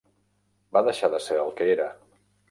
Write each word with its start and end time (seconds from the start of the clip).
Va 0.77 0.81
deixar 0.87 1.09
de 1.15 1.19
ser 1.25 1.37
el 1.43 1.51
que 1.59 1.67
era. 1.75 1.87